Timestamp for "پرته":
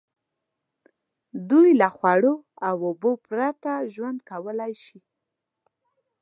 3.27-3.71